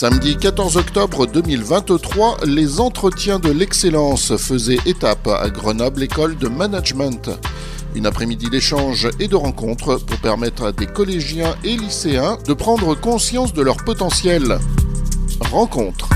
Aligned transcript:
Samedi 0.00 0.38
14 0.38 0.78
octobre 0.78 1.26
2023, 1.26 2.46
les 2.46 2.80
entretiens 2.80 3.38
de 3.38 3.50
l'excellence 3.50 4.34
faisaient 4.38 4.78
étape 4.86 5.26
à 5.26 5.50
Grenoble 5.50 6.02
École 6.02 6.38
de 6.38 6.48
Management. 6.48 7.28
Une 7.94 8.06
après-midi 8.06 8.48
d'échanges 8.48 9.10
et 9.18 9.28
de 9.28 9.36
rencontres 9.36 9.98
pour 9.98 10.16
permettre 10.20 10.64
à 10.64 10.72
des 10.72 10.86
collégiens 10.86 11.54
et 11.64 11.76
lycéens 11.76 12.38
de 12.46 12.54
prendre 12.54 12.94
conscience 12.94 13.52
de 13.52 13.60
leur 13.60 13.76
potentiel. 13.76 14.58
Rencontre. 15.50 16.08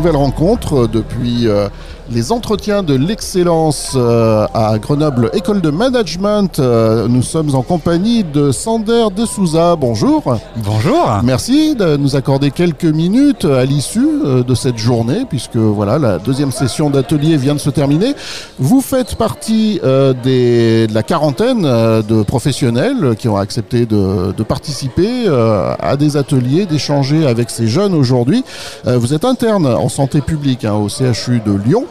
Nouvelle 0.00 0.16
rencontre 0.16 0.86
depuis 0.86 1.46
euh, 1.46 1.68
les 2.10 2.32
entretiens 2.32 2.82
de 2.82 2.94
l'excellence 2.94 3.92
euh, 3.94 4.46
à 4.52 4.78
Grenoble 4.78 5.30
École 5.32 5.60
de 5.60 5.70
Management. 5.70 6.58
Euh, 6.58 7.06
nous 7.08 7.22
sommes 7.22 7.54
en 7.54 7.62
compagnie 7.62 8.24
de 8.24 8.50
Sander 8.50 9.06
de 9.14 9.24
Souza. 9.24 9.76
Bonjour. 9.76 10.36
Bonjour. 10.56 11.20
Merci 11.22 11.76
de 11.76 11.96
nous 11.96 12.16
accorder 12.16 12.50
quelques 12.50 12.84
minutes 12.84 13.44
à 13.44 13.64
l'issue 13.64 14.08
euh, 14.24 14.42
de 14.42 14.54
cette 14.56 14.78
journée, 14.78 15.24
puisque 15.28 15.56
voilà, 15.56 15.98
la 15.98 16.18
deuxième 16.18 16.50
session 16.50 16.90
d'atelier 16.90 17.36
vient 17.36 17.54
de 17.54 17.60
se 17.60 17.70
terminer. 17.70 18.14
Vous 18.58 18.80
faites 18.80 19.14
partie 19.14 19.80
des, 20.24 20.86
de 20.86 20.94
la 20.94 21.02
quarantaine 21.02 21.62
de 21.62 22.22
professionnels 22.22 23.14
qui 23.18 23.28
ont 23.28 23.36
accepté 23.36 23.86
de, 23.86 24.32
de 24.32 24.42
participer 24.42 25.28
à 25.28 25.96
des 25.96 26.16
ateliers, 26.16 26.66
d'échanger 26.66 27.26
avec 27.26 27.50
ces 27.50 27.68
jeunes 27.68 27.94
aujourd'hui. 27.94 28.44
vous 28.84 29.14
êtes 29.14 29.24
interne 29.24 29.66
en 29.66 29.88
santé 29.90 30.22
publique 30.22 30.64
hein, 30.64 30.74
au 30.74 30.88
CHU 30.88 31.40
de 31.44 31.52
Lyon. 31.52 31.86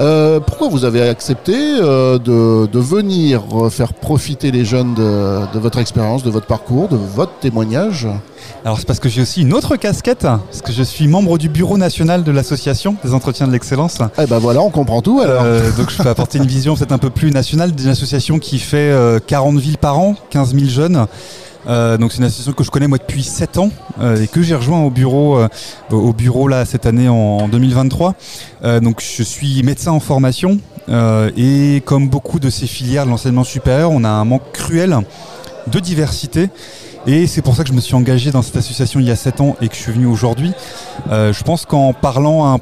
Euh, 0.00 0.40
pourquoi 0.40 0.68
vous 0.68 0.84
avez 0.84 1.02
accepté 1.02 1.54
euh, 1.54 2.18
de, 2.18 2.78
venir 2.78 3.42
faire 3.70 3.92
profiter 3.92 4.50
les 4.50 4.64
jeunes 4.64 4.94
de, 4.94 5.58
votre 5.58 5.78
expérience, 5.78 6.22
de 6.22 6.30
votre 6.30 6.46
parcours, 6.46 6.88
de 6.88 6.96
votre 6.96 7.32
témoignage? 7.40 8.08
Alors 8.64 8.78
c'est 8.78 8.86
parce 8.86 9.00
que 9.00 9.08
j'ai 9.08 9.22
aussi 9.22 9.42
une 9.42 9.52
autre 9.52 9.76
casquette, 9.76 10.22
parce 10.22 10.62
que 10.64 10.72
je 10.72 10.82
suis 10.82 11.08
membre 11.08 11.36
du 11.36 11.48
bureau 11.48 11.76
national 11.78 12.24
de 12.24 12.32
l'association 12.32 12.96
des 13.04 13.12
entretiens 13.12 13.46
de 13.46 13.52
l'excellence. 13.52 13.98
Eh 14.18 14.26
ben 14.26 14.38
voilà, 14.38 14.60
on 14.62 14.70
comprend 14.70 15.02
tout 15.02 15.20
alors. 15.20 15.42
Euh, 15.44 15.70
donc 15.76 15.90
je 15.90 16.02
peux 16.02 16.08
apporter 16.08 16.38
une 16.38 16.46
vision 16.46 16.74
peut-être 16.74 16.92
un 16.92 16.98
peu 16.98 17.10
plus 17.10 17.30
nationale 17.30 17.72
d'une 17.72 17.88
association 17.88 18.38
qui 18.38 18.58
fait 18.58 18.92
40 19.26 19.58
villes 19.58 19.78
par 19.78 19.98
an, 19.98 20.14
15 20.30 20.54
000 20.54 20.66
jeunes. 20.70 21.06
Euh, 21.66 21.96
donc 21.96 22.12
c'est 22.12 22.18
une 22.18 22.24
association 22.24 22.52
que 22.52 22.64
je 22.64 22.70
connais 22.70 22.88
moi 22.88 22.98
depuis 22.98 23.22
7 23.22 23.58
ans 23.58 23.70
euh, 24.00 24.20
et 24.20 24.26
que 24.26 24.42
j'ai 24.42 24.54
rejoint 24.54 24.80
au 24.82 24.90
bureau 24.90 25.38
euh, 25.38 25.48
au 25.90 26.12
bureau 26.12 26.48
là 26.48 26.64
cette 26.64 26.86
année 26.86 27.08
en, 27.08 27.48
2023. 27.48 28.14
donc 28.80 29.00
je 29.00 29.22
suis 29.22 29.62
médecin 29.62 29.92
en 29.92 30.00
formation 30.00 30.58
et 30.88 31.82
comme 31.84 32.08
beaucoup 32.08 32.40
de 32.40 32.50
ces 32.50 32.66
filières 32.66 33.04
de 33.04 33.10
l'enseignement 33.10 33.44
supérieur, 33.44 33.90
on 33.90 34.04
a 34.04 34.08
un 34.08 34.24
manque 34.24 34.52
cruel 34.52 34.98
de 35.68 35.78
diversité 35.78 36.48
et 37.06 37.26
c'est 37.26 37.42
pour 37.42 37.56
ça 37.56 37.64
que 37.64 37.68
je 37.68 37.74
me 37.74 37.80
suis 37.80 37.94
engagé 37.94 38.30
dans 38.30 38.42
cette 38.42 38.56
association 38.56 39.00
il 39.00 39.06
y 39.06 39.10
a 39.10 39.16
7 39.16 39.40
ans 39.40 39.56
et 39.60 39.68
que 39.68 39.74
je 39.74 39.80
suis 39.80 39.92
venu 39.92 40.06
aujourd'hui. 40.06 40.52
Euh, 41.10 41.32
je 41.32 41.42
pense 41.42 41.66
qu'en 41.66 41.92
parlant 41.92 42.54
à, 42.54 42.58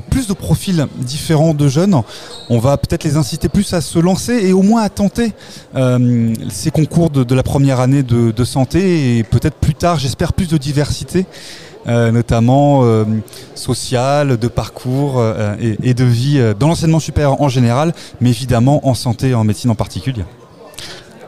plus 0.00 0.26
de 0.26 0.34
profils 0.34 0.86
différents 0.98 1.54
de 1.54 1.68
jeunes, 1.68 2.02
on 2.50 2.58
va 2.58 2.76
peut-être 2.76 3.04
les 3.04 3.16
inciter 3.16 3.48
plus 3.48 3.72
à 3.72 3.80
se 3.80 3.98
lancer 3.98 4.34
et 4.34 4.52
au 4.52 4.62
moins 4.62 4.82
à 4.82 4.90
tenter 4.90 5.32
euh, 5.74 6.34
ces 6.50 6.70
concours 6.70 7.08
de, 7.08 7.34
la 7.34 7.42
première 7.42 7.80
année 7.80 8.02
de, 8.02 8.44
santé 8.44 9.18
et 9.18 9.24
peut-être 9.24 9.56
plus 9.56 9.74
tard, 9.74 9.98
j'espère, 9.98 10.32
plus 10.32 10.48
de 10.48 10.58
diversité. 10.58 11.26
Euh, 11.86 12.10
notamment 12.10 12.82
sociale, 13.54 14.36
de 14.36 14.48
parcours 14.48 15.24
et, 15.58 15.94
de 15.94 16.04
vie 16.04 16.54
dans 16.58 16.68
l'enseignement 16.68 17.00
supérieur 17.00 17.40
en 17.40 17.48
général, 17.48 17.94
mais 18.20 18.28
évidemment 18.28 18.86
en 18.86 18.92
santé 18.92 19.28
et 19.28 19.34
en 19.34 19.44
médecine 19.44 19.70
en 19.70 19.74
particulier. 19.74 20.24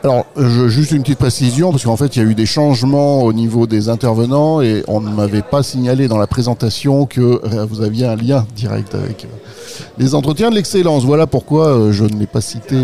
Alors, 0.03 0.25
juste 0.35 0.93
une 0.93 1.03
petite 1.03 1.19
précision, 1.19 1.69
parce 1.69 1.83
qu'en 1.83 1.95
fait, 1.95 2.15
il 2.15 2.23
y 2.23 2.25
a 2.25 2.27
eu 2.27 2.33
des 2.33 2.47
changements 2.47 3.21
au 3.21 3.33
niveau 3.33 3.67
des 3.67 3.87
intervenants 3.87 4.59
et 4.59 4.83
on 4.87 4.99
ne 4.99 5.13
m'avait 5.13 5.43
pas 5.43 5.61
signalé 5.61 6.07
dans 6.07 6.17
la 6.17 6.25
présentation 6.25 7.05
que 7.05 7.21
euh, 7.21 7.65
vous 7.69 7.81
aviez 7.81 8.07
un 8.07 8.15
lien 8.15 8.47
direct 8.55 8.95
avec 8.95 9.25
euh, 9.25 9.27
les 9.99 10.15
entretiens 10.15 10.49
de 10.49 10.55
l'excellence. 10.55 11.03
Voilà 11.03 11.27
pourquoi 11.27 11.67
euh, 11.67 11.91
je 11.91 12.05
ne 12.05 12.17
l'ai 12.17 12.25
pas 12.25 12.41
cité 12.41 12.77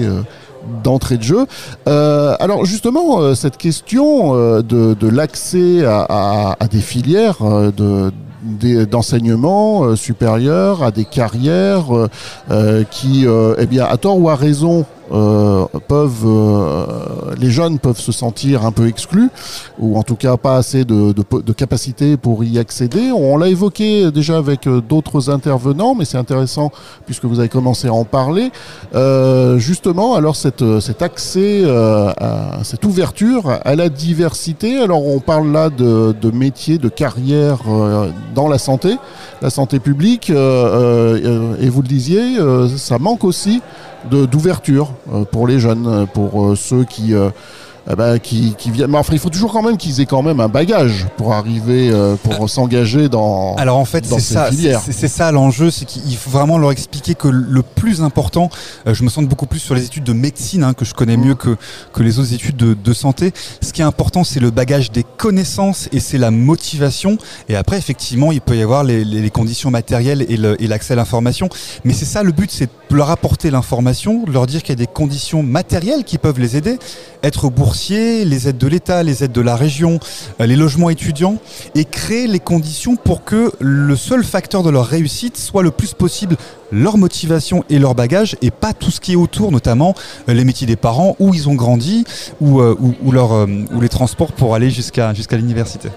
d'entrée 0.84 1.18
de 1.18 1.24
jeu. 1.24 1.48
alors 1.86 2.66
justement, 2.66 3.34
cette 3.34 3.58
question 3.58 4.34
de, 4.62 5.08
l'accès 5.08 5.86
à, 5.86 6.56
des 6.70 6.82
filières 6.82 7.38
d'enseignement 8.92 9.96
supérieur, 9.96 10.84
à 10.84 10.92
des 10.92 11.06
carrières 11.06 11.86
qui, 12.92 13.26
eh 13.58 13.66
bien, 13.66 13.86
à 13.86 13.98
tort 13.98 14.20
ou 14.20 14.30
à 14.30 14.36
raison, 14.36 14.86
euh, 15.12 15.66
peuvent, 15.88 16.26
euh, 16.26 17.36
les 17.40 17.50
jeunes 17.50 17.80
peuvent 17.80 18.00
se 18.00 18.12
sentir 18.12 18.66
un 18.66 18.72
peu 18.72 18.88
exclus, 18.88 19.30
ou 19.80 19.98
en 19.98 20.04
tout 20.04 20.16
cas 20.16 20.38
pas 20.38 20.58
assez 20.58 20.86
de, 20.86 21.14
de, 21.14 21.42
de 21.42 21.54
capacité 21.54 22.18
pour 22.18 22.44
y 22.44 22.60
accéder. 22.60 23.12
On 23.12 23.38
l'a 23.38 23.48
évoqué 23.48 24.12
déjà 24.12 24.38
avec 24.38 24.68
euh, 24.68 24.82
d'autres 24.82 25.30
intervenants, 25.30 25.96
mais 25.96 26.06
c'est 26.06 26.18
intéressant 26.18 26.72
puisque 27.06 27.26
vous 27.26 27.40
avez 27.40 27.50
commencé 27.50 27.88
à 27.88 27.94
en 27.94 28.06
parler. 28.06 28.52
Justement, 29.58 30.16
alors 30.16 30.36
cet 30.36 30.62
accès, 31.02 31.64
cette 32.64 32.86
ouverture 32.86 33.60
à 33.64 33.76
la 33.76 33.90
diversité. 33.90 34.78
Alors 34.78 35.06
on 35.06 35.20
parle 35.20 35.52
là 35.52 35.70
de, 35.70 36.16
de 36.20 36.32
métiers, 36.32 36.78
de 36.78 36.90
carrière 36.90 37.60
dans 38.36 38.48
la 38.48 38.58
santé, 38.58 38.98
la 39.42 39.50
santé 39.50 39.80
publique, 39.80 40.30
et 40.30 40.34
vous 41.70 41.82
le 41.82 41.88
disiez, 41.88 42.38
ça 42.78 42.98
manque 42.98 43.24
aussi 43.24 43.62
d'ouverture 44.06 44.94
euh, 45.12 45.24
pour 45.26 45.48
les 45.48 45.60
jeunes, 45.60 45.88
euh, 45.88 46.06
pour 46.06 46.46
euh, 46.46 46.56
ceux 46.56 46.84
qui 46.84 47.14
eh 47.90 47.96
ben, 47.96 48.20
qui, 48.20 48.54
qui 48.58 48.72
viennent. 48.72 48.92
Mais 48.92 48.98
enfin, 48.98 49.14
il 49.14 49.20
faut 49.20 49.30
toujours 49.30 49.52
quand 49.52 49.64
même 49.64 49.78
qu'ils 49.78 50.02
aient 50.02 50.06
quand 50.06 50.24
même 50.24 50.40
un 50.40 50.50
bagage 50.50 51.08
pour 51.18 51.34
arriver, 51.34 51.92
pour 52.24 52.46
ah. 52.46 52.48
s'engager 52.48 53.10
dans. 53.10 53.56
Alors 53.56 53.78
en 53.78 53.86
fait, 53.86 54.06
c'est 54.06 54.20
ça, 54.20 54.50
c'est 54.92 55.08
ça 55.08 55.32
l'enjeu, 55.32 55.72
c'est 55.72 55.86
qu'il 55.86 56.18
faut 56.18 56.30
vraiment 56.32 56.58
leur 56.58 56.72
expliquer 56.72 57.16
que 57.16 57.28
le 57.28 57.62
plus 57.62 58.02
important, 58.02 58.50
je 58.86 59.04
me 59.04 59.10
sens 59.10 59.26
beaucoup 59.26 59.46
plus 59.46 59.60
sur 59.60 59.76
les 59.76 59.86
études 59.86 60.04
de 60.04 60.14
médecine 60.14 60.64
hein, 60.64 60.74
que 60.74 60.86
je 60.86 60.94
connais 60.94 61.18
mieux 61.18 61.36
que 61.36 61.56
que 61.94 62.04
les 62.04 62.20
autres 62.20 62.34
études 62.34 62.58
de, 62.58 62.74
de 62.74 62.94
santé. 62.94 63.32
Ce 63.62 63.74
qui 63.74 63.82
est 63.82 63.86
important, 63.86 64.24
c'est 64.24 64.40
le 64.40 64.52
bagage 64.52 64.92
des 64.92 65.04
connaissances 65.04 65.90
et 65.92 66.00
c'est 66.00 66.18
la 66.18 66.32
motivation. 66.32 67.18
Et 67.50 67.56
après, 67.56 67.78
effectivement, 67.78 68.32
il 68.32 68.42
peut 68.42 68.58
y 68.58 68.62
avoir 68.62 68.84
les, 68.84 69.04
les, 69.04 69.30
conditions 69.30 69.72
matérielles 69.72 70.26
et 70.30 70.68
l'accès 70.68 70.94
à 70.94 70.96
l'information. 70.96 71.50
Mais 71.84 71.94
c'est 71.94 72.06
ça 72.06 72.24
le 72.24 72.32
but, 72.32 72.52
c'est 72.52 72.70
leur 72.92 73.10
apporter 73.10 73.52
l'information, 73.52 74.26
leur 74.28 74.48
dire 74.48 74.62
qu'il 74.62 74.70
y 74.70 74.74
a 74.74 74.76
des 74.76 74.88
conditions 74.88 75.44
matérielles 75.44 76.04
qui 76.04 76.18
peuvent 76.18 76.40
les 76.40 76.58
aider, 76.58 76.78
être 77.24 77.50
les 77.90 78.48
aides 78.48 78.58
de 78.58 78.68
l'État, 78.68 79.04
les 79.04 79.24
aides 79.24 79.32
de 79.32 79.42
la 79.42 79.56
région, 79.56 80.00
euh, 80.42 80.46
les 80.46 80.56
logements 80.56 80.90
étudiants, 80.90 81.38
et 81.76 81.86
créer 81.86 82.28
les 82.28 82.40
conditions 82.40 82.96
pour 82.96 83.24
que 83.24 83.52
le 83.60 83.96
seul 83.96 84.24
facteur 84.24 84.64
de 84.64 84.70
leur 84.70 84.86
réussite 84.86 85.38
soit 85.38 85.64
le 85.64 85.72
plus 85.72 85.94
possible 85.94 86.36
leur 86.72 86.98
motivation 86.98 87.64
et 87.70 87.80
leur 87.80 87.96
bagage, 87.96 88.36
et 88.42 88.52
pas 88.52 88.74
tout 88.74 88.92
ce 88.92 89.00
qui 89.00 89.14
est 89.14 89.16
autour, 89.16 89.52
notamment 89.52 89.94
euh, 90.28 90.34
les 90.34 90.44
métiers 90.44 90.68
des 90.68 90.76
parents, 90.76 91.16
où 91.20 91.34
ils 91.34 91.48
ont 91.48 91.56
grandi, 91.56 92.04
ou, 92.42 92.60
euh, 92.62 92.76
les 93.80 93.90
transports 93.90 94.34
pour 94.34 94.56
aller 94.56 94.70
jusqu'à 94.70 95.14
l'université. 95.34 95.90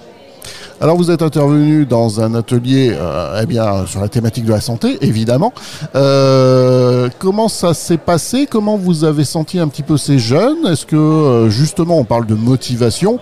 Alors 0.83 0.97
vous 0.97 1.11
êtes 1.11 1.21
intervenu 1.21 1.85
dans 1.85 2.23
un 2.23 2.35
atelier 2.35 2.97
euh, 2.99 3.41
eh 3.43 3.45
bien, 3.45 3.85
sur 3.85 4.01
la 4.01 4.09
thématique 4.09 4.47
de 4.47 4.53
la 4.53 4.63
santé, 4.63 4.97
évidemment. 5.03 5.53
Euh, 5.95 7.11
comment 7.19 7.49
ça 7.49 7.75
s'est 7.75 7.99
passé? 7.99 8.49
Comment 8.51 8.79
vous 8.79 9.05
avez 9.05 9.25
senti 9.25 9.59
un 9.59 9.69
petit 9.69 9.83
peu 9.83 9.99
ces 9.99 10.19
jeunes? 10.19 10.67
Est-ce 10.67 10.87
que 10.87 10.97
euh, 10.97 11.51
justement 11.51 11.99
on 11.99 12.05
parle 12.05 12.25
de 12.25 12.35
motivation, 12.35 13.19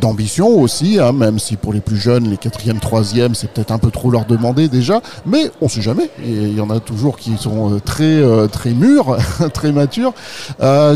d'ambition 0.00 0.60
aussi, 0.60 1.00
hein, 1.00 1.12
même 1.12 1.40
si 1.40 1.56
pour 1.56 1.72
les 1.72 1.80
plus 1.80 1.96
jeunes, 1.96 2.30
les 2.30 2.36
quatrièmes, 2.36 2.78
troisièmes, 2.78 3.34
c'est 3.34 3.50
peut-être 3.50 3.72
un 3.72 3.78
peu 3.78 3.90
trop 3.90 4.10
leur 4.10 4.24
demander 4.24 4.68
déjà, 4.68 5.00
mais 5.26 5.50
on 5.60 5.68
sait 5.68 5.82
jamais. 5.82 6.08
Il 6.24 6.56
y 6.56 6.60
en 6.60 6.70
a 6.70 6.78
toujours 6.78 7.18
qui 7.18 7.36
sont 7.36 7.80
très 7.84 8.22
très 8.48 8.70
mûrs, 8.70 9.18
très 9.52 9.72
matures. 9.72 10.14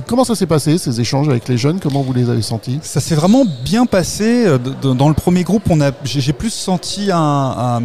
comment 0.06 0.22
ça 0.22 0.36
s'est 0.36 0.46
passé 0.46 0.78
ces 0.78 1.00
échanges 1.00 1.28
avec 1.28 1.48
les 1.48 1.58
jeunes? 1.58 1.80
Comment 1.80 2.02
vous 2.02 2.12
les 2.12 2.30
avez 2.30 2.42
sentis? 2.42 2.78
Ça 2.82 3.00
s'est 3.00 3.16
vraiment 3.16 3.44
bien 3.64 3.86
passé 3.86 4.46
dans 4.82 5.08
le 5.08 5.14
premier 5.14 5.42
groupe 5.42 5.63
j'ai 6.04 6.32
plus 6.32 6.52
senti 6.52 7.10
un, 7.12 7.80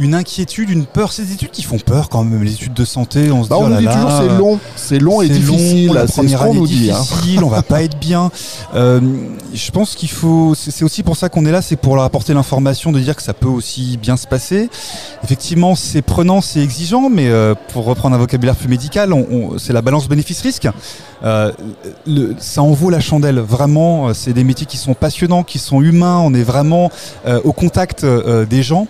une 0.00 0.14
inquiétude, 0.14 0.70
une 0.70 0.86
peur. 0.86 1.12
Ces 1.12 1.32
études 1.32 1.50
qui 1.50 1.62
font 1.62 1.78
peur 1.78 2.08
quand 2.08 2.24
même, 2.24 2.42
les 2.44 2.52
études 2.54 2.74
de 2.74 2.84
santé. 2.84 3.30
On 3.30 3.44
se 3.44 3.48
bah, 3.48 3.56
dit, 3.58 3.62
on 3.64 3.72
oh 3.74 3.78
dit 3.78 3.84
là 3.84 3.94
toujours 3.94 4.10
c'est 4.18 4.38
long, 4.38 4.60
c'est 4.76 4.98
long 4.98 5.22
et 5.22 5.28
difficile. 5.28 5.86
long, 5.88 5.92
la 5.94 6.06
première 6.06 6.42
année 6.42 6.54
nous 6.54 6.66
dit. 6.66 6.90
hein. 6.90 6.98
difficile, 7.00 7.44
on 7.44 7.48
va 7.48 7.62
pas 7.62 7.82
être 7.82 7.98
bien. 7.98 8.30
Euh, 8.74 9.00
je 9.54 9.70
pense 9.70 9.94
qu'il 9.94 10.10
faut, 10.10 10.54
c'est 10.54 10.84
aussi 10.84 11.02
pour 11.02 11.16
ça 11.16 11.28
qu'on 11.28 11.44
est 11.46 11.50
là, 11.52 11.62
c'est 11.62 11.76
pour 11.76 11.96
leur 11.96 12.04
apporter 12.04 12.34
l'information 12.34 12.92
de 12.92 13.00
dire 13.00 13.16
que 13.16 13.22
ça 13.22 13.34
peut 13.34 13.48
aussi 13.48 13.96
bien 13.96 14.16
se 14.16 14.26
passer. 14.26 14.68
Effectivement, 15.24 15.74
c'est 15.74 16.02
prenant, 16.02 16.40
c'est 16.40 16.60
exigeant, 16.60 17.08
mais 17.10 17.28
euh, 17.28 17.54
pour 17.72 17.84
reprendre 17.84 18.14
un 18.14 18.18
vocabulaire 18.18 18.56
plus 18.56 18.68
médical, 18.68 19.12
on, 19.12 19.26
on- 19.30 19.58
c'est 19.58 19.72
la 19.72 19.82
balance 19.82 20.08
bénéfice-risque. 20.08 20.68
Euh, 21.24 21.50
le- 22.06 22.36
ça 22.38 22.62
en 22.62 22.70
vaut 22.70 22.90
la 22.90 23.00
chandelle, 23.00 23.40
vraiment. 23.40 24.14
C'est 24.14 24.32
des 24.32 24.44
métiers 24.44 24.66
qui 24.66 24.76
sont 24.76 24.94
passionnants, 24.94 25.42
qui 25.42 25.58
sont 25.58 25.82
humains. 25.82 26.18
On 26.18 26.32
est 26.34 26.42
vraiment 26.42 26.90
au 27.44 27.52
contact 27.52 28.04
des 28.04 28.62
gens. 28.62 28.86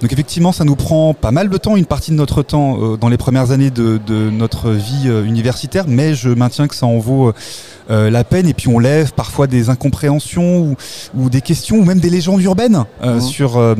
Donc 0.00 0.12
effectivement, 0.12 0.51
ça 0.52 0.64
nous 0.64 0.76
prend 0.76 1.14
pas 1.14 1.30
mal 1.30 1.48
de 1.48 1.56
temps, 1.56 1.76
une 1.76 1.86
partie 1.86 2.10
de 2.10 2.16
notre 2.16 2.42
temps 2.42 2.76
euh, 2.80 2.96
dans 2.96 3.08
les 3.08 3.16
premières 3.16 3.50
années 3.50 3.70
de, 3.70 3.98
de 4.06 4.30
notre 4.30 4.70
vie 4.70 5.04
euh, 5.06 5.24
universitaire, 5.24 5.84
mais 5.88 6.14
je 6.14 6.28
maintiens 6.28 6.68
que 6.68 6.74
ça 6.74 6.86
en 6.86 6.98
vaut 6.98 7.32
euh, 7.90 8.10
la 8.10 8.24
peine. 8.24 8.46
Et 8.46 8.54
puis 8.54 8.68
on 8.68 8.78
lève 8.78 9.12
parfois 9.12 9.46
des 9.46 9.68
incompréhensions 9.70 10.60
ou, 10.60 10.76
ou 11.16 11.30
des 11.30 11.40
questions 11.40 11.76
ou 11.76 11.84
même 11.84 12.00
des 12.00 12.10
légendes 12.10 12.42
urbaines 12.42 12.84
Mhm. 13.02 13.20
sur 13.20 13.76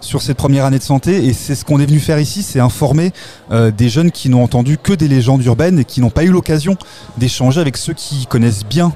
sur 0.00 0.22
cette 0.22 0.36
première 0.36 0.64
année 0.64 0.78
de 0.78 0.82
santé. 0.82 1.26
Et 1.26 1.32
c'est 1.32 1.54
ce 1.54 1.64
qu'on 1.64 1.80
est 1.80 1.86
venu 1.86 1.98
faire 1.98 2.18
ici, 2.18 2.42
c'est 2.42 2.60
informer 2.60 3.12
des 3.50 3.88
jeunes 3.88 4.10
qui 4.10 4.28
n'ont 4.28 4.42
entendu 4.42 4.78
que 4.78 4.92
des 4.92 5.08
légendes 5.08 5.44
urbaines 5.44 5.78
et 5.78 5.84
qui 5.84 6.00
n'ont 6.00 6.10
pas 6.10 6.24
eu 6.24 6.30
l'occasion 6.30 6.76
d'échanger 7.18 7.60
avec 7.60 7.76
ceux 7.76 7.92
qui 7.94 8.26
connaissent 8.26 8.64
bien 8.64 8.92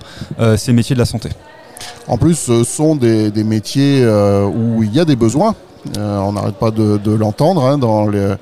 ces 0.57 0.73
métiers 0.73 0.95
de 0.95 1.01
la 1.01 1.07
santé. 1.07 1.31
En 2.07 2.19
plus, 2.19 2.35
ce 2.35 2.65
sont 2.65 2.97
des, 2.97 3.31
des 3.31 3.45
métiers 3.45 4.05
où 4.07 4.83
il 4.83 4.93
y 4.95 5.01
a 5.01 5.05
des 5.05 5.17
besoins. 5.17 5.55
Euh, 5.97 6.19
on 6.19 6.33
n'arrête 6.33 6.57
pas 6.57 6.71
de, 6.71 6.99
de 7.03 7.13
l'entendre 7.13 7.65
hein, 7.65 7.79
dans, 7.79 8.09
les, 8.09 8.35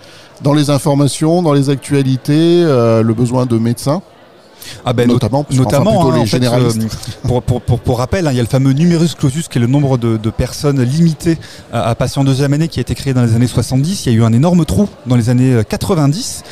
dans 0.42 0.52
les 0.54 0.70
informations, 0.70 1.42
dans 1.42 1.52
les 1.52 1.70
actualités, 1.70 2.62
euh, 2.64 3.02
le 3.02 3.14
besoin 3.14 3.46
de 3.46 3.58
médecins, 3.58 4.02
Ah 4.84 4.92
ben, 4.92 5.06
notamment, 5.08 5.44
parce 5.44 5.58
hein, 6.14 6.18
les 6.18 6.26
fait, 6.26 6.36
généralistes. 6.38 6.82
euh, 6.82 7.28
pour, 7.28 7.42
pour, 7.42 7.60
pour, 7.60 7.80
pour 7.80 7.98
rappel, 7.98 8.26
hein, 8.26 8.32
il 8.32 8.36
y 8.36 8.40
a 8.40 8.42
le 8.42 8.48
fameux 8.48 8.72
numerus 8.72 9.14
clausus 9.14 9.48
qui 9.48 9.58
est 9.58 9.60
le 9.60 9.66
nombre 9.66 9.98
de, 9.98 10.16
de 10.16 10.30
personnes 10.30 10.82
limitées 10.82 11.38
à, 11.72 11.88
à 11.90 11.94
passer 11.94 12.18
en 12.18 12.24
deuxième 12.24 12.52
année 12.52 12.68
qui 12.68 12.80
a 12.80 12.82
été 12.82 12.94
créé 12.94 13.14
dans 13.14 13.22
les 13.22 13.34
années 13.34 13.46
70. 13.46 14.06
Il 14.06 14.12
y 14.12 14.16
a 14.16 14.18
eu 14.18 14.24
un 14.24 14.32
énorme 14.32 14.64
trou 14.64 14.88
dans 15.06 15.16
les 15.16 15.28
années 15.30 15.52
euh, 15.54 15.62
90. 15.62 16.42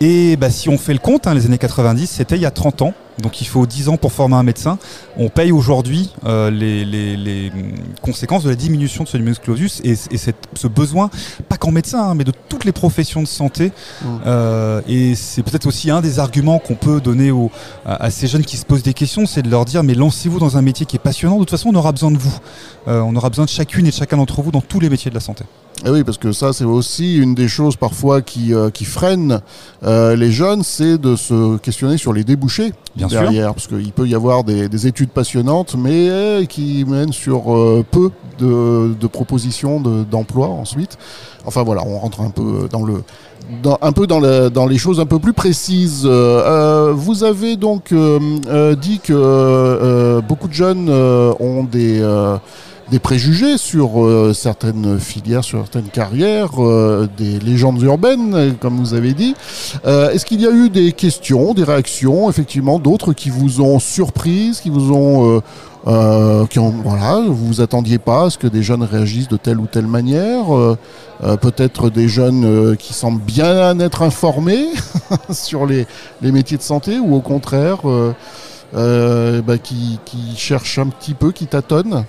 Et 0.00 0.36
bah, 0.36 0.48
si 0.50 0.68
on 0.68 0.78
fait 0.78 0.92
le 0.92 1.00
compte, 1.00 1.26
hein, 1.26 1.34
les 1.34 1.46
années 1.46 1.58
90, 1.58 2.06
c'était 2.08 2.36
il 2.36 2.42
y 2.42 2.46
a 2.46 2.50
30 2.52 2.82
ans. 2.82 2.94
Donc 3.22 3.40
il 3.40 3.46
faut 3.46 3.66
10 3.66 3.88
ans 3.88 3.96
pour 3.96 4.12
former 4.12 4.36
un 4.36 4.42
médecin. 4.42 4.78
On 5.16 5.28
paye 5.28 5.50
aujourd'hui 5.52 6.12
euh, 6.24 6.50
les, 6.50 6.84
les, 6.84 7.16
les, 7.16 7.52
conséquences 8.02 8.44
de 8.44 8.50
la 8.50 8.54
diminution 8.54 9.04
de 9.04 9.08
ce 9.08 9.16
numerus 9.16 9.38
clausus 9.40 9.80
et, 9.84 9.90
et 9.92 10.18
cette- 10.18 10.36
ce 10.54 10.68
besoin, 10.68 11.10
pas 11.48 11.56
qu'en 11.56 11.72
médecin, 11.72 12.00
hein, 12.10 12.14
mais 12.14 12.24
de 12.24 12.32
toutes 12.48 12.64
les 12.64 12.72
professions 12.72 13.22
de 13.22 13.26
santé. 13.26 13.72
Mm. 14.02 14.06
Euh, 14.26 14.80
et 14.86 15.14
c'est 15.14 15.42
peut-être 15.42 15.66
aussi 15.66 15.90
un 15.90 16.00
des 16.00 16.18
arguments 16.20 16.58
qu'on 16.58 16.74
peut 16.76 17.00
donner 17.00 17.30
aux, 17.30 17.50
à, 17.84 18.04
à 18.04 18.10
ces 18.10 18.26
jeunes 18.28 18.44
qui 18.44 18.56
se 18.56 18.64
posent 18.64 18.82
des 18.82 18.94
questions, 18.94 19.26
c'est 19.26 19.42
de 19.42 19.50
leur 19.50 19.64
dire 19.64 19.82
mais 19.82 19.94
lancez-vous 19.94 20.38
dans 20.38 20.56
un 20.56 20.62
métier 20.62 20.86
qui 20.86 20.96
est 20.96 21.00
passionnant. 21.00 21.34
De 21.36 21.40
toute 21.40 21.50
façon, 21.50 21.70
on 21.70 21.74
aura 21.74 21.92
besoin 21.92 22.10
de 22.10 22.18
vous. 22.18 22.36
Euh, 22.86 23.00
on 23.00 23.14
aura 23.16 23.28
besoin 23.30 23.44
de 23.44 23.50
chacune 23.50 23.86
et 23.86 23.90
de 23.90 23.94
chacun 23.94 24.16
d'entre 24.16 24.42
vous 24.42 24.50
dans 24.52 24.60
tous 24.60 24.80
les 24.80 24.88
métiers 24.88 25.10
de 25.10 25.14
la 25.16 25.20
santé. 25.20 25.44
Et 25.86 25.90
oui, 25.90 26.02
parce 26.02 26.18
que 26.18 26.32
ça, 26.32 26.52
c'est 26.52 26.64
aussi 26.64 27.16
une 27.18 27.34
des 27.36 27.46
choses 27.46 27.76
parfois 27.76 28.20
qui, 28.20 28.52
euh, 28.52 28.68
qui 28.68 28.84
freinent 28.84 29.40
euh, 29.84 30.16
les 30.16 30.32
jeunes, 30.32 30.64
c'est 30.64 30.98
de 30.98 31.14
se 31.14 31.56
questionner 31.58 31.96
sur 31.98 32.12
les 32.12 32.24
débouchés 32.24 32.72
Bien 32.96 33.08
sûr. 33.08 33.20
derrière. 33.20 33.54
Parce 33.54 33.68
qu'il 33.68 33.92
peut 33.92 34.08
y 34.08 34.14
avoir 34.16 34.42
des, 34.42 34.68
des 34.68 34.86
études 34.88 35.10
passionnantes, 35.10 35.76
mais 35.78 36.08
euh, 36.10 36.44
qui 36.46 36.84
mènent 36.84 37.12
sur 37.12 37.54
euh, 37.56 37.84
peu 37.88 38.10
de, 38.40 38.92
de 38.98 39.06
propositions 39.06 39.80
de- 39.80 40.02
d'emploi 40.02 40.48
ensuite. 40.48 40.98
Enfin 41.44 41.62
voilà, 41.62 41.82
on 41.86 41.96
rentre 41.98 42.22
un 42.22 42.30
peu 42.30 42.68
dans 42.70 42.82
le. 42.84 43.02
Dans, 43.62 43.78
un 43.80 43.92
peu 43.92 44.06
dans, 44.06 44.20
le- 44.20 44.50
dans 44.50 44.66
les 44.66 44.76
choses 44.78 44.98
un 45.00 45.06
peu 45.06 45.20
plus 45.20 45.32
précises. 45.32 46.02
Euh, 46.04 46.88
euh, 46.90 46.92
vous 46.92 47.22
avez 47.24 47.56
donc 47.56 47.92
euh, 47.92 48.18
euh, 48.48 48.74
dit 48.74 48.98
que 48.98 49.12
euh, 49.14 50.20
beaucoup 50.20 50.48
de 50.48 50.52
jeunes 50.52 50.88
euh, 50.90 51.32
ont 51.40 51.62
des, 51.64 52.00
euh, 52.00 52.36
des 52.90 52.98
préjugés 52.98 53.58
sur 53.58 54.02
euh, 54.02 54.32
certaines 54.32 54.98
filières, 54.98 55.44
sur 55.44 55.58
certaines 55.58 55.90
carrières, 55.90 56.62
euh, 56.62 57.08
des 57.16 57.38
légendes 57.38 57.82
urbaines, 57.82 58.54
comme 58.60 58.78
vous 58.78 58.94
avez 58.94 59.12
dit. 59.12 59.34
Euh, 59.86 60.10
Est-ce 60.10 60.24
qu'il 60.24 60.40
y 60.40 60.46
a 60.46 60.50
eu 60.50 60.70
des 60.70 60.92
questions, 60.92 61.52
des 61.54 61.64
réactions, 61.64 62.30
effectivement, 62.30 62.78
d'autres 62.78 63.12
qui 63.12 63.30
vous 63.30 63.60
ont 63.60 63.78
surprise, 63.78 64.60
qui 64.60 64.70
vous 64.70 64.92
ont, 64.92 65.42
qui 66.50 66.58
ont, 66.58 66.70
voilà, 66.70 67.22
vous 67.26 67.46
vous 67.46 67.60
attendiez 67.60 67.98
pas 67.98 68.24
à 68.24 68.30
ce 68.30 68.38
que 68.38 68.46
des 68.46 68.62
jeunes 68.62 68.82
réagissent 68.82 69.28
de 69.28 69.36
telle 69.36 69.58
ou 69.58 69.66
telle 69.66 69.86
manière, 69.86 70.46
peut-être 71.40 71.88
des 71.88 72.08
jeunes 72.08 72.76
qui 72.76 72.92
semblent 72.92 73.22
bien 73.22 73.78
être 73.80 74.02
informés 74.02 74.66
sur 75.30 75.66
les, 75.66 75.86
les 76.20 76.32
métiers 76.32 76.58
de 76.58 76.62
santé, 76.62 76.98
ou 76.98 77.14
au 77.14 77.20
contraire, 77.20 77.78
bah, 78.74 79.58
qui, 79.62 79.98
qui 80.04 80.36
cherchent 80.36 80.78
un 80.78 80.88
petit 80.88 81.14
peu, 81.14 81.32
qui 81.32 81.46
tâtonnent? 81.46 82.04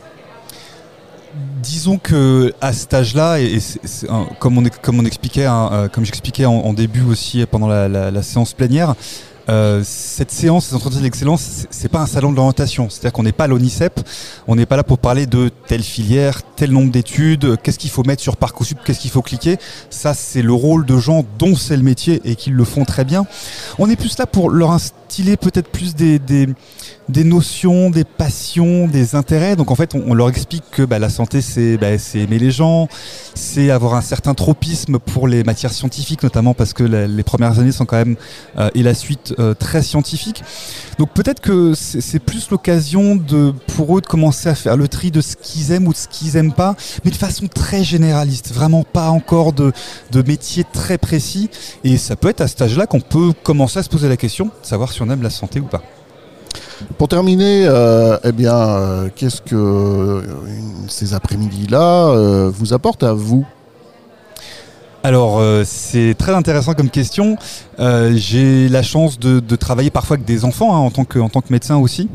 Disons 1.62 1.98
que 1.98 2.54
à 2.62 2.74
cet 2.74 2.94
âge-là, 2.94 3.40
et, 3.40 3.60
comme 4.40 4.58
on, 4.58 5.06
expliquait, 5.06 5.46
hein, 5.46 5.70
euh, 5.72 5.88
comme 5.88 6.06
j'expliquais 6.06 6.46
en, 6.46 6.74
début 6.74 7.04
aussi 7.04 7.46
pendant 7.46 7.68
la 7.68 8.24
séance 8.24 8.54
plénière, 8.54 8.96
euh, 9.50 9.82
cette 9.84 10.32
séance, 10.32 10.68
ces 10.68 10.76
entretiens 10.76 11.02
d'excellence, 11.02 11.66
c'est- 11.70 11.90
pas 11.90 12.00
un 12.02 12.06
salon 12.06 12.32
de 12.32 12.36
l'orientation. 12.36 12.88
C'est-à-dire 12.90 13.14
qu'on 13.14 13.24
n'est 13.24 13.32
pas 13.32 13.46
à 13.46 13.48
l'ONICEP, 13.48 14.00
on 14.48 14.56
n'est 14.56 14.68
pas 14.68 14.78
là 14.78 14.84
pour 14.84 15.00
parler 15.00 15.26
de 15.26 15.50
telle 15.68 15.82
filière, 15.82 16.42
tel 16.56 16.72
nombre 16.72 16.92
d'études, 16.92 17.46
euh, 17.46 17.56
qu'est-ce 17.62 17.80
qu'il 17.80 17.90
faut 17.90 18.04
mettre 18.04 18.22
sur 18.22 18.38
Parcoursup, 18.38 18.78
qu'est-ce 18.86 19.00
qu'il 19.00 19.10
faut 19.10 19.24
cliquer. 19.24 19.58
Ça, 19.90 20.14
c'est 20.14 20.44
le 20.44 20.54
rôle 20.54 20.86
de 20.86 20.98
gens 20.98 21.26
dont 21.40 21.56
c'est 21.56 21.78
le 21.78 21.84
métier 21.84 22.22
et 22.26 22.36
qui 22.36 22.52
le 22.52 22.64
font 22.64 22.86
très 22.86 23.06
bien. 23.06 23.26
On 23.80 23.90
est 23.90 23.96
plus 23.96 24.18
là 24.20 24.28
pour 24.28 24.52
leur 24.52 24.72
instiller 24.72 25.38
peut-être 25.38 25.70
plus 25.70 25.96
des, 25.96 26.20
des, 26.20 26.48
des 27.10 27.24
notions, 27.24 27.90
des 27.90 28.04
passions, 28.04 28.88
des 28.88 29.16
intérêts. 29.16 29.56
Donc 29.56 29.72
en 29.72 29.76
fait, 29.76 29.96
on, 29.96 30.14
leur 30.14 30.30
explique 30.30 30.64
que 30.72 30.84
bah, 30.84 31.00
la 31.00 31.10
santé, 31.10 31.42
c'est 31.42 31.78
bah, 31.78 31.88
aimer 32.14 32.40
les 32.40 32.52
gens, 32.52 32.88
c'est 33.34 33.72
avoir 33.72 33.96
un 33.96 34.02
certain 34.02 34.36
tropisme 34.36 35.00
pour 35.00 35.28
les 35.28 35.44
matières 35.44 35.74
scientifiques, 35.74 36.22
notamment 36.24 36.54
parce 36.54 36.74
que 36.74 36.84
les 36.84 37.24
premières 37.24 37.60
années 37.60 37.72
sont 37.72 37.86
quand 37.86 37.98
même, 37.98 38.16
euh, 38.58 38.70
et 38.76 38.84
la 38.84 38.94
suite, 38.94 39.34
euh, 39.40 39.54
très 39.54 39.82
scientifiques. 39.82 40.44
Donc 40.98 41.12
peut-être 41.14 41.40
que 41.40 41.74
c'est 41.74 42.20
plus 42.20 42.50
l'occasion 42.50 43.16
de 43.16 43.54
pour 43.76 43.98
eux 43.98 44.02
de 44.02 44.08
commencer 44.08 44.50
à 44.50 44.56
faire 44.56 44.76
le 44.76 44.88
tri 44.88 45.12
de 45.12 45.22
ce 45.22 45.36
qu'ils 45.36 45.72
aiment 45.72 45.88
ou 45.88 45.94
de 45.94 45.98
ce 45.98 46.08
qu'ils 46.08 46.36
aiment 46.36 46.54
pas, 46.54 46.76
mais 47.06 47.12
de 47.12 47.16
façon 47.16 47.48
très 47.48 47.84
généraliste, 47.84 48.54
vraiment 48.54 48.84
pas 48.84 49.10
encore 49.10 49.54
de, 49.54 49.72
de 50.12 50.22
métier 50.22 50.66
très 50.72 50.98
précis. 50.98 51.50
Et 51.84 51.98
ça 51.98 52.16
peut 52.16 52.30
être 52.30 52.42
à 52.42 52.48
cet 52.48 52.62
âge-là 52.62 52.86
qu'on 52.86 53.02
peut 53.02 53.34
commencer 53.44 53.80
à 53.80 53.84
se 53.84 53.90
poser 53.90 54.10
la 54.10 54.18
question, 54.18 54.46
de 54.46 54.52
savoir 54.62 54.92
si 54.92 55.02
on 55.02 55.10
aime 55.10 55.24
la 55.24 55.30
santé 55.30 55.60
ou 55.60 55.66
pas. 55.66 55.84
Pour 56.98 57.08
terminer, 57.08 57.66
euh, 57.68 58.18
eh 58.24 58.32
bien, 58.32 58.56
euh, 58.56 59.10
qu'est-ce 59.16 59.42
que 59.42 60.24
ces 60.88 61.14
après-midi-là 61.14 62.50
vous 62.50 62.74
apportent 62.74 63.04
à 63.04 63.14
vous? 63.14 63.46
Alors, 65.10 65.40
euh, 65.40 65.64
c'est 65.66 66.14
très 66.16 66.36
intéressant 66.36 66.76
comme 66.76 66.92
question. 66.92 67.36
Euh, 67.80 68.14
J'ai 68.16 68.70
la 68.70 68.84
chance 68.84 69.18
de, 69.18 69.40
travailler 69.56 69.90
parfois 69.90 70.18
avec 70.18 70.26
des 70.28 70.46
enfants 70.46 70.76
hein, 70.76 70.78
en 70.78 70.92
tant 70.92 71.04
que 71.04 71.52
médecin 71.52 71.78
aussi. 71.78 72.10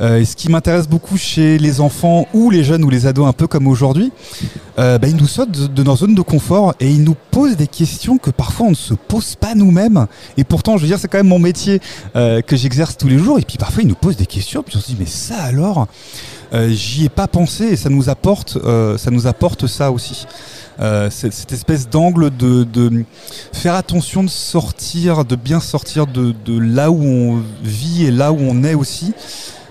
Euh, 0.00 0.24
ce 0.24 0.36
qui 0.36 0.48
m'intéresse 0.48 0.86
beaucoup 0.86 1.16
chez 1.16 1.58
les 1.58 1.80
enfants 1.80 2.28
ou 2.32 2.50
les 2.50 2.62
jeunes 2.62 2.84
ou 2.84 2.90
les 2.90 3.06
ados, 3.06 3.26
un 3.26 3.32
peu 3.32 3.48
comme 3.48 3.66
aujourd'hui, 3.66 4.12
euh, 4.78 4.96
bah, 4.98 5.08
ils 5.08 5.16
nous 5.16 5.26
sortent 5.26 5.50
de, 5.50 5.66
de 5.66 5.82
leur 5.82 5.96
zone 5.96 6.14
de 6.14 6.22
confort 6.22 6.74
et 6.78 6.88
ils 6.88 7.02
nous 7.02 7.16
posent 7.32 7.56
des 7.56 7.66
questions 7.66 8.16
que 8.16 8.30
parfois 8.30 8.66
on 8.66 8.70
ne 8.70 8.76
se 8.76 8.94
pose 8.94 9.34
pas 9.34 9.54
nous-mêmes. 9.56 10.06
Et 10.36 10.44
pourtant, 10.44 10.76
je 10.76 10.82
veux 10.82 10.88
dire, 10.88 10.98
c'est 11.00 11.08
quand 11.08 11.18
même 11.18 11.26
mon 11.26 11.40
métier 11.40 11.80
euh, 12.14 12.42
que 12.42 12.56
j'exerce 12.56 12.96
tous 12.96 13.08
les 13.08 13.18
jours. 13.18 13.40
Et 13.40 13.42
puis 13.42 13.58
parfois, 13.58 13.82
ils 13.82 13.88
nous 13.88 13.96
posent 13.96 14.16
des 14.16 14.26
questions. 14.26 14.62
Puis 14.62 14.76
on 14.76 14.80
se 14.80 14.86
dit, 14.86 14.96
mais 14.98 15.06
ça 15.06 15.42
alors? 15.42 15.88
J'y 16.70 17.04
ai 17.04 17.08
pas 17.10 17.28
pensé 17.28 17.64
et 17.64 17.76
ça 17.76 17.90
nous 17.90 18.08
apporte, 18.08 18.56
ça 18.96 19.10
nous 19.10 19.26
apporte 19.26 19.66
ça 19.66 19.92
aussi. 19.92 20.26
Cette, 21.10 21.52
espèce 21.52 21.90
d'angle 21.90 22.30
de, 22.34 23.04
faire 23.52 23.74
attention 23.74 24.24
de 24.24 24.30
sortir, 24.30 25.26
de 25.26 25.36
bien 25.36 25.60
sortir 25.60 26.06
de 26.06 26.34
là 26.58 26.90
où 26.90 27.02
on 27.02 27.42
vit 27.62 28.06
et 28.06 28.10
là 28.10 28.32
où 28.32 28.38
on 28.40 28.64
est 28.64 28.72
aussi. 28.72 29.12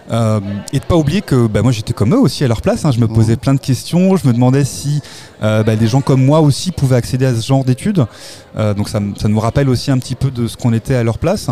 Euh, 0.10 0.40
et 0.72 0.80
de 0.80 0.86
pas 0.86 0.96
oublier 0.96 1.22
que 1.22 1.48
bah, 1.48 1.62
moi 1.62 1.72
j'étais 1.74 1.92
comme 1.94 2.14
eux 2.14 2.20
aussi 2.20 2.44
à 2.44 2.48
leur 2.48 2.62
place. 2.62 2.86
hein. 2.86 2.92
Je 2.92 3.00
me 3.00 3.08
posais 3.08 3.36
plein 3.36 3.54
de 3.54 3.60
questions. 3.60 4.16
Je 4.16 4.26
me 4.28 4.34
demandais 4.34 4.64
si 4.64 5.02
euh, 5.44 5.64
bah, 5.64 5.76
des 5.76 5.88
gens 5.88 6.02
comme 6.02 6.24
moi 6.24 6.40
aussi 6.40 6.72
pouvaient 6.72 6.96
accéder 6.96 7.26
à 7.26 7.36
ce 7.36 7.46
genre 7.46 7.66
d'études. 7.66 8.06
Euh, 8.58 8.74
donc 8.74 8.88
ça, 8.90 9.00
nous 9.02 9.40
rappelle 9.40 9.68
aussi 9.70 9.92
un 9.92 9.98
petit 9.98 10.16
peu 10.16 10.32
de 10.32 10.48
ce 10.48 10.56
qu'on 10.56 10.72
était 10.74 10.96
à 10.96 11.04
leur 11.04 11.18
place. 11.18 11.50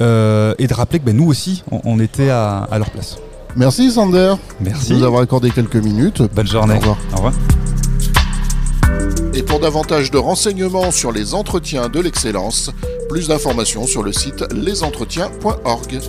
Euh, 0.00 0.54
et 0.58 0.66
de 0.66 0.74
rappeler 0.74 0.98
que 0.98 1.04
bah, 1.04 1.12
nous 1.12 1.26
aussi 1.26 1.62
on, 1.70 1.80
on 1.84 2.00
était 2.00 2.28
à, 2.30 2.58
à 2.70 2.78
leur 2.78 2.90
place. 2.90 3.16
Merci 3.56 3.92
Sander 3.92 4.34
Merci. 4.60 4.90
de 4.90 4.98
nous 4.98 5.04
avoir 5.04 5.22
accordé 5.22 5.50
quelques 5.50 5.76
minutes. 5.76 6.22
Bonne 6.34 6.46
journée. 6.48 6.74
Au 6.74 6.78
revoir. 6.80 6.96
Au 7.12 7.16
revoir. 7.16 7.32
Et 9.34 9.42
pour 9.42 9.58
davantage 9.60 10.10
de 10.10 10.18
renseignements 10.18 10.90
sur 10.90 11.10
les 11.12 11.34
entretiens 11.34 11.88
de 11.88 12.00
l'excellence, 12.00 12.70
plus 13.08 13.28
d'informations 13.28 13.86
sur 13.86 14.02
le 14.02 14.12
site 14.12 14.44
lesentretiens.org. 14.52 16.00